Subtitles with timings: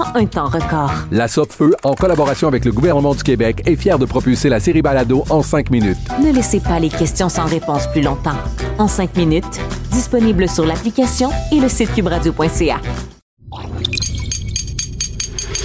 [0.00, 0.92] en un temps record.
[1.10, 4.82] La Feu, en collaboration avec le gouvernement du Québec, est fière de propulser la série
[4.82, 5.98] Balado en 5 minutes.
[6.22, 8.36] Ne laissez pas les questions sans réponse plus longtemps.
[8.78, 9.60] En 5 minutes,
[9.92, 12.80] disponible sur l'application et le site cubradio.ca.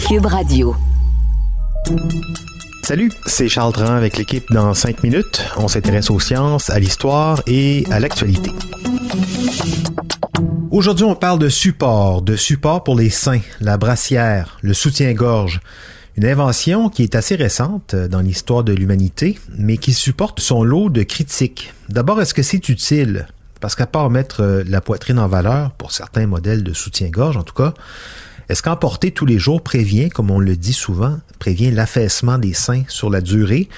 [0.08, 0.75] Cube Radio.
[2.83, 5.44] Salut, c'est Charles Dran avec l'équipe dans 5 minutes.
[5.58, 8.52] On s'intéresse aux sciences, à l'histoire et à l'actualité.
[10.75, 15.61] Aujourd'hui, on parle de support, de support pour les seins, la brassière, le soutien-gorge.
[16.17, 20.89] Une invention qui est assez récente dans l'histoire de l'humanité, mais qui supporte son lot
[20.89, 21.73] de critiques.
[21.87, 23.25] D'abord, est-ce que c'est utile?
[23.61, 27.55] Parce qu'à part mettre la poitrine en valeur, pour certains modèles de soutien-gorge en tout
[27.55, 27.73] cas,
[28.49, 32.83] est-ce qu'emporter tous les jours prévient, comme on le dit souvent, prévient l'affaissement des seins
[32.89, 33.69] sur la durée?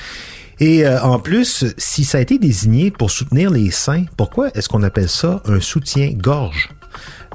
[0.60, 4.68] Et euh, en plus, si ça a été désigné pour soutenir les seins, pourquoi est-ce
[4.68, 6.72] qu'on appelle ça un soutien-gorge?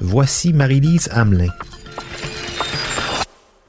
[0.01, 1.51] Voici Marie-Lise Hamelin.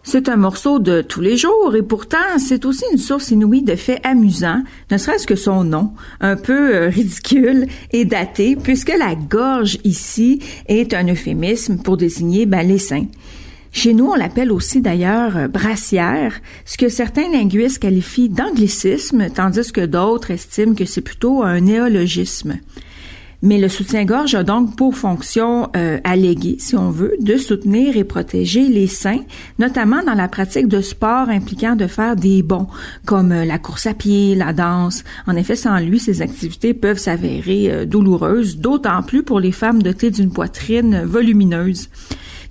[0.03, 3.75] C'est un morceau de tous les jours et pourtant c'est aussi une source inouïe de
[3.75, 9.17] faits amusants, ne serait-ce que son nom, un peu euh, ridicule et daté, puisque la
[9.17, 12.79] gorge ici est un euphémisme pour désigner ben, les.
[13.73, 19.73] Chez nous, on l'appelle aussi d'ailleurs euh, brassière, ce que certains linguistes qualifient d'anglicisme, tandis
[19.73, 22.61] que d'autres estiment que c'est plutôt un néologisme.
[23.45, 28.03] Mais le soutien-gorge a donc pour fonction euh, alléguée, si on veut, de soutenir et
[28.03, 29.21] protéger les seins,
[29.59, 32.69] notamment dans la pratique de sports impliquant de faire des bonds,
[33.05, 35.05] comme euh, la course à pied, la danse.
[35.27, 40.11] En effet, sans lui, ces activités peuvent s'avérer douloureuses, d'autant plus pour les femmes dotées
[40.11, 41.91] d'une poitrine volumineuse.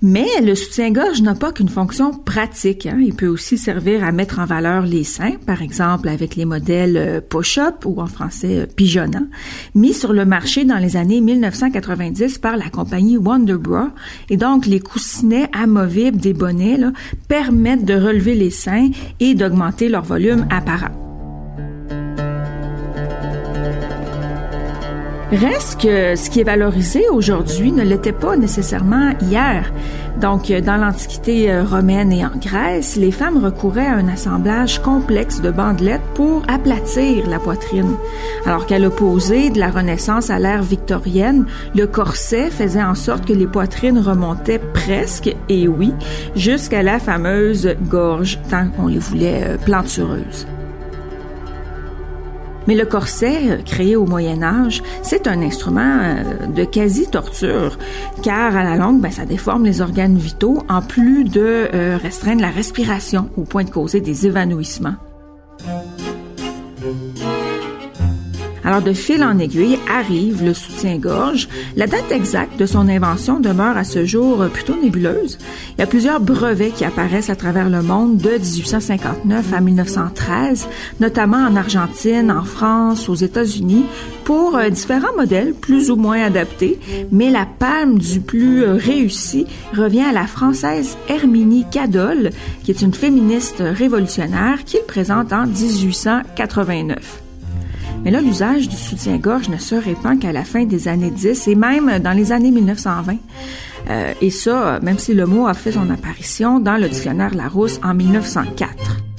[0.02, 2.86] Mais le soutien-gorge n'a pas qu'une fonction pratique.
[2.86, 2.98] Hein.
[3.00, 6.96] Il peut aussi servir à mettre en valeur les seins, par exemple avec les modèles
[6.96, 9.26] euh, push-up ou en français euh, pigeonnant,
[9.74, 13.90] mis sur le marché dans les années 1990 par la compagnie Wonderbra.
[14.30, 16.92] Et donc, les coussinets amovibles des bonnets là,
[17.28, 18.90] permettent de relever les seins
[19.20, 21.03] et d'augmenter leur volume apparent.
[25.34, 29.72] Reste que ce qui est valorisé aujourd'hui ne l'était pas nécessairement hier.
[30.20, 35.40] Donc, dans l'Antiquité euh, romaine et en Grèce, les femmes recouraient à un assemblage complexe
[35.40, 37.96] de bandelettes pour aplatir la poitrine.
[38.46, 43.32] Alors qu'à l'opposé de la Renaissance à l'ère victorienne, le corset faisait en sorte que
[43.32, 45.92] les poitrines remontaient presque, et oui,
[46.36, 50.46] jusqu'à la fameuse gorge, tant qu'on les voulait euh, plantureuses.
[52.66, 57.78] Mais le corset, euh, créé au Moyen Âge, c'est un instrument euh, de quasi-torture,
[58.22, 62.40] car à la longue, ben, ça déforme les organes vitaux, en plus de euh, restreindre
[62.40, 64.94] la respiration au point de causer des évanouissements.
[68.64, 71.48] Alors, de fil en aiguille arrive le soutien-gorge.
[71.76, 75.38] La date exacte de son invention demeure à ce jour plutôt nébuleuse.
[75.76, 80.68] Il y a plusieurs brevets qui apparaissent à travers le monde de 1859 à 1913,
[81.00, 83.84] notamment en Argentine, en France, aux États-Unis,
[84.24, 86.78] pour euh, différents modèles plus ou moins adaptés,
[87.12, 89.46] mais la palme du plus euh, réussi
[89.76, 92.30] revient à la française Herminie Cadol,
[92.62, 97.23] qui est une féministe révolutionnaire qui le présente en 1889.
[98.04, 101.54] Mais là, l'usage du soutien-gorge ne se répand qu'à la fin des années 10 et
[101.54, 103.16] même dans les années 1920.
[103.90, 107.80] Euh, et ça, même si le mot a fait son apparition dans le dictionnaire Larousse
[107.82, 109.13] en 1904.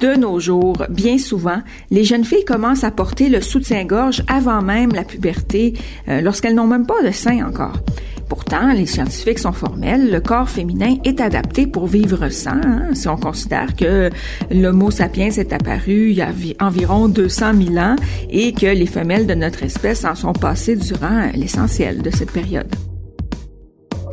[0.00, 1.60] De nos jours, bien souvent,
[1.90, 5.74] les jeunes filles commencent à porter le soutien-gorge avant même la puberté,
[6.08, 7.82] euh, lorsqu'elles n'ont même pas de sein encore.
[8.28, 13.08] Pourtant, les scientifiques sont formels, le corps féminin est adapté pour vivre sans, hein, si
[13.08, 14.10] on considère que
[14.52, 16.30] l'Homo sapiens est apparu il y a
[16.60, 17.96] environ 200 000 ans
[18.30, 22.72] et que les femelles de notre espèce en sont passées durant l'essentiel de cette période.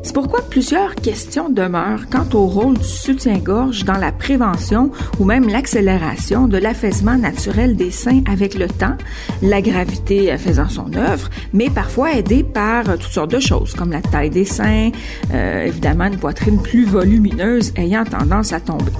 [0.06, 5.50] C'est pourquoi plusieurs questions demeurent quant au rôle du soutien-gorge dans la prévention ou même
[5.50, 8.96] l'accélération de l'affaissement naturel des seins avec le temps,
[9.42, 14.04] la gravité faisant son œuvre, mais parfois aidé par toutes sortes de choses comme la
[14.04, 14.92] taille des seins,
[15.34, 18.92] euh, évidemment une poitrine plus volumineuse ayant tendance à tomber.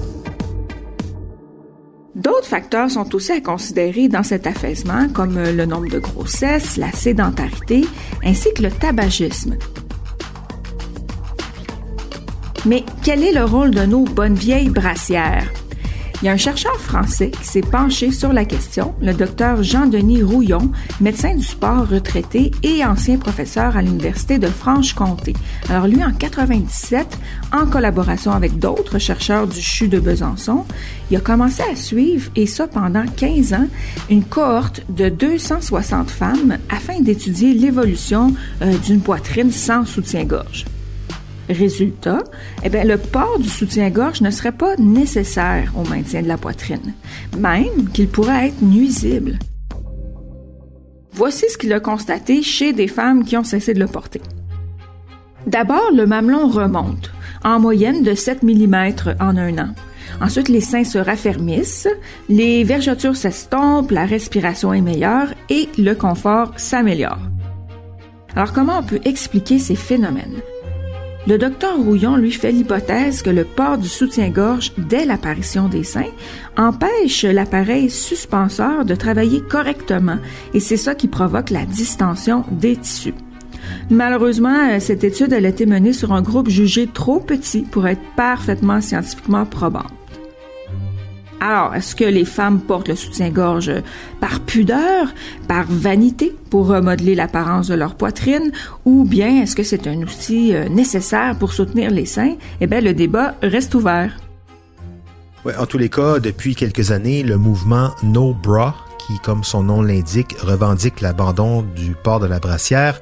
[2.16, 6.90] D'autres facteurs sont aussi à considérer dans cet affaissement, comme le nombre de grossesses, la
[6.90, 7.84] sédentarité,
[8.24, 9.56] ainsi que le tabagisme.
[12.66, 15.46] Mais quel est le rôle de nos bonnes vieilles brassières?
[16.20, 20.22] Il y a un chercheur français qui s'est penché sur la question, le docteur Jean-Denis
[20.22, 25.34] Rouillon, médecin du sport retraité et ancien professeur à l'Université de Franche-Comté.
[25.68, 27.06] Alors lui, en 97,
[27.52, 30.64] en collaboration avec d'autres chercheurs du CHU de Besançon,
[31.10, 33.68] il a commencé à suivre, et ça pendant 15 ans,
[34.10, 40.64] une cohorte de 260 femmes afin d'étudier l'évolution euh, d'une poitrine sans soutien-gorge.
[41.48, 42.24] Résultat,
[42.64, 46.94] eh bien, le port du soutien-gorge ne serait pas nécessaire au maintien de la poitrine,
[47.38, 49.38] même qu'il pourrait être nuisible.
[51.12, 54.20] Voici ce qu'il a constaté chez des femmes qui ont cessé de le porter.
[55.46, 57.12] D'abord, le mamelon remonte,
[57.44, 59.68] en moyenne de 7 mm en un an.
[60.20, 61.88] Ensuite, les seins se raffermissent,
[62.28, 67.20] les vergetures s'estompent, la respiration est meilleure et le confort s'améliore.
[68.34, 70.42] Alors, comment on peut expliquer ces phénomènes?
[71.26, 76.12] Le docteur Rouillon lui fait l'hypothèse que le port du soutien-gorge dès l'apparition des seins
[76.56, 80.18] empêche l'appareil suspenseur de travailler correctement
[80.54, 83.14] et c'est ça qui provoque la distension des tissus.
[83.90, 88.80] Malheureusement, cette étude a été menée sur un groupe jugé trop petit pour être parfaitement
[88.80, 89.92] scientifiquement probante.
[91.40, 93.70] Alors, est-ce que les femmes portent le soutien-gorge
[94.20, 95.12] par pudeur,
[95.48, 98.52] par vanité pour remodeler l'apparence de leur poitrine,
[98.84, 102.36] ou bien est-ce que c'est un outil euh, nécessaire pour soutenir les seins?
[102.60, 104.16] Eh bien, le débat reste ouvert.
[105.58, 109.82] En tous les cas, depuis quelques années, le mouvement No Bra qui, comme son nom
[109.82, 113.00] l'indique, revendique l'abandon du port de la brassière,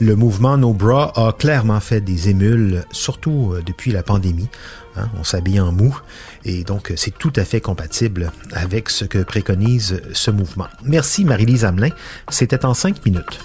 [0.00, 4.48] le mouvement No Bra a clairement fait des émules, surtout euh, depuis la pandémie.
[4.96, 5.96] Hein, on s'habille en mou
[6.44, 10.66] et donc c'est tout à fait compatible avec ce que préconise ce mouvement.
[10.82, 11.90] Merci Marie-Lise Hamelin.
[12.28, 13.38] C'était en cinq minutes.